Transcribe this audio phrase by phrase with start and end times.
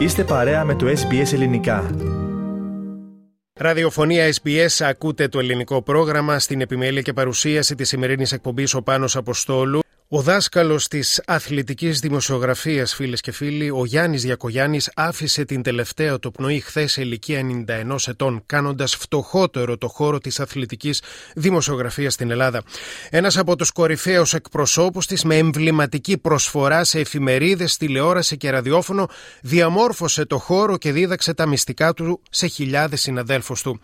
[0.00, 1.90] Είστε παρέα με το SBS Ελληνικά.
[3.52, 9.16] Ραδιοφωνία SBS ακούτε το ελληνικό πρόγραμμα στην επιμέλεια και παρουσίαση της σημερινής εκπομπής ο Πάνος
[9.16, 9.80] Αποστόλου.
[10.12, 16.30] Ο δάσκαλος της αθλητικής δημοσιογραφίας, φίλες και φίλοι, ο Γιάννης Διακογιάννη, άφησε την τελευταία του
[16.30, 21.02] πνοή χθες σε ηλικία 91 ετών, κάνοντας φτωχότερο το χώρο της αθλητικής
[21.34, 22.62] δημοσιογραφίας στην Ελλάδα.
[23.10, 29.08] Ένας από τους κορυφαίους εκπροσώπους της, με εμβληματική προσφορά σε εφημερίδες, τηλεόραση και ραδιόφωνο,
[29.42, 33.80] διαμόρφωσε το χώρο και δίδαξε τα μυστικά του σε χιλιάδες συναδέλφους του.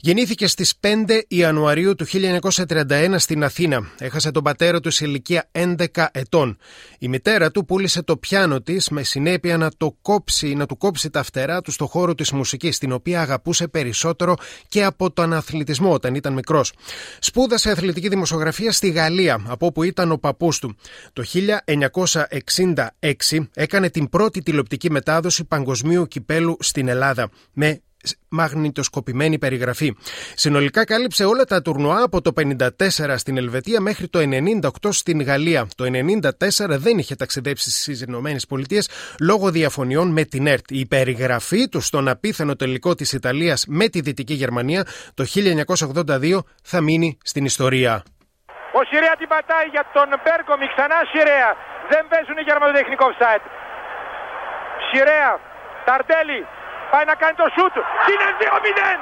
[0.00, 3.90] Γεννήθηκε στις 5 Ιανουαρίου του 1931 στην Αθήνα.
[3.98, 5.67] Έχασε τον πατέρα του σε ηλικία 11
[6.12, 6.58] ετών.
[6.98, 11.10] Η μητέρα του πούλησε το πιάνο της με συνέπεια να, το κόψει, να του κόψει
[11.10, 14.34] τα φτερά του στο χώρο της μουσικής, την οποία αγαπούσε περισσότερο
[14.68, 16.72] και από τον αθλητισμό όταν ήταν μικρός.
[17.18, 20.76] Σπούδασε αθλητική δημοσιογραφία στη Γαλλία, από όπου ήταν ο παππούς του.
[21.12, 27.80] Το 1966 έκανε την πρώτη τηλεοπτική μετάδοση παγκοσμίου κυπέλου στην Ελλάδα, με
[28.28, 29.96] μαγνητοσκοπημένη περιγραφή.
[30.34, 34.18] Συνολικά κάλυψε όλα τα τουρνουά από το 54 στην Ελβετία μέχρι το
[34.62, 35.68] 98 στην Γαλλία.
[35.76, 36.30] Το 94
[36.68, 38.88] δεν είχε ταξιδέψει στις Ηνωμένες Πολιτείες
[39.20, 40.70] λόγω διαφωνιών με την ΕΡΤ.
[40.70, 46.80] Η περιγραφή του στον απίθανο τελικό της Ιταλίας με τη Δυτική Γερμανία το 1982 θα
[46.80, 48.02] μείνει στην ιστορία.
[48.78, 51.50] Ο Σιρέα την πατάει για τον Μπέρκομι, ξανά Σιρέα.
[51.92, 53.44] Δεν παίζουν γερμανοτεχνικό offside.
[54.88, 55.32] Σιρέα,
[55.88, 56.40] Ταρτέλη,
[56.92, 57.74] Πάει να κάνει το σούτ.
[58.10, 59.00] Είναι 2-0.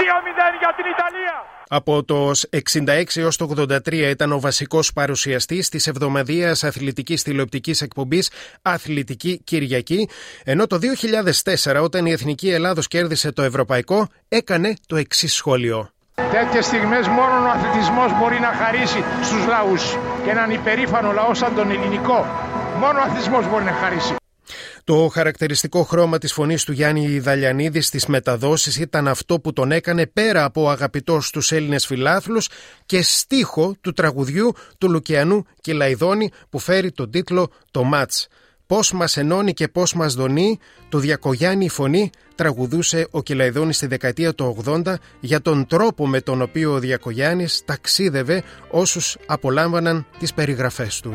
[0.00, 1.36] 2-0 για την Ιταλία.
[1.72, 8.30] Από το 66 έως το 83 ήταν ο βασικός παρουσιαστής της εβδομαδιαίας αθλητικής τηλεοπτικής εκπομπής
[8.62, 10.08] Αθλητική Κυριακή,
[10.44, 15.90] ενώ το 2004 όταν η Εθνική Ελλάδος κέρδισε το Ευρωπαϊκό έκανε το εξής σχόλιο.
[16.14, 21.54] Τέτοιες στιγμές μόνο ο αθλητισμός μπορεί να χαρίσει στους λαούς και έναν υπερήφανο λαό σαν
[21.54, 22.26] τον ελληνικό.
[22.78, 24.14] Μόνο ο αθλητισμός μπορεί να χαρίσει.
[24.90, 30.06] Το χαρακτηριστικό χρώμα της φωνής του Γιάννη Ιδαλιανίδης στις μεταδόσεις ήταν αυτό που τον έκανε
[30.06, 32.48] πέρα από αγαπητός στους Έλληνες φιλάθλους
[32.86, 38.28] και στίχο του τραγουδιού του Λουκιανού και Λαϊδόνη που φέρει τον τίτλο «Το Μάτς».
[38.66, 40.58] Πώς μας ενώνει και πώς μας δονεί,
[40.88, 46.42] το Διακογιάννη φωνή τραγουδούσε ο Κελαϊδόνης στη δεκαετία του 80 για τον τρόπο με τον
[46.42, 51.14] οποίο ο Διακογιάννης ταξίδευε όσους απολάμβαναν τις περιγραφές του.